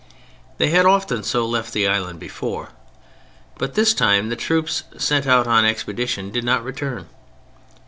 [0.57, 2.69] They had often so left the island before.
[3.59, 7.05] But this time the troops sent out on expedition did not return.